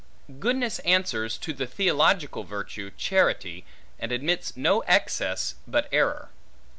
Goodness 0.39 0.79
answers 0.79 1.37
to 1.37 1.53
the 1.53 1.67
theological 1.67 2.43
virtue, 2.43 2.89
charity, 2.97 3.65
and 3.99 4.11
admits 4.11 4.57
no 4.57 4.79
excess, 4.87 5.53
but 5.67 5.87
error. 5.91 6.29